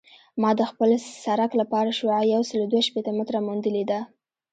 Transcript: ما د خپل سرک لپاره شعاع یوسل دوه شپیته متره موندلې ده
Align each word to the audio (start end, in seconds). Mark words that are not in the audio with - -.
ما 0.41 0.49
د 0.59 0.61
خپل 0.71 0.89
سرک 1.23 1.51
لپاره 1.61 1.89
شعاع 1.99 2.23
یوسل 2.33 2.59
دوه 2.67 2.81
شپیته 2.87 3.11
متره 3.17 3.39
موندلې 3.47 3.83
ده 3.89 3.99